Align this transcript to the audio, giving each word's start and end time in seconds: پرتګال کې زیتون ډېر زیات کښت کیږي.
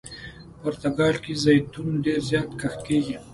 پرتګال 0.61 1.15
کې 1.23 1.33
زیتون 1.43 1.89
ډېر 2.05 2.19
زیات 2.29 2.49
کښت 2.59 2.79
کیږي. 2.87 3.15